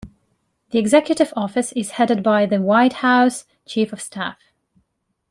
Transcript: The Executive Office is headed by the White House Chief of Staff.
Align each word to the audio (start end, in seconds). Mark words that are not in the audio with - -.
The 0.71 0.79
Executive 0.79 1.31
Office 1.35 1.73
is 1.73 1.91
headed 1.91 2.23
by 2.23 2.47
the 2.47 2.59
White 2.59 2.93
House 3.05 3.45
Chief 3.67 3.93
of 3.93 4.01
Staff. 4.01 4.39